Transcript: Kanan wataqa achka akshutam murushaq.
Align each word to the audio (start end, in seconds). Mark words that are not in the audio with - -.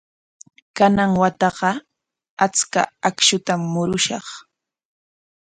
Kanan 0.77 1.11
wataqa 1.21 1.69
achka 2.45 2.81
akshutam 3.07 3.61
murushaq. 3.73 4.25